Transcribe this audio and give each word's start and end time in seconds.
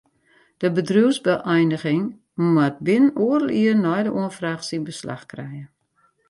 De 0.57 0.69
bedriuwsbeëiniging 0.77 2.05
moat 2.53 2.75
binnen 2.87 3.13
oardel 3.25 3.51
jier 3.57 3.77
nei 3.85 4.01
de 4.05 4.11
oanfraach 4.19 4.63
syn 4.67 4.83
beslach 4.89 5.23
krije. 5.31 5.65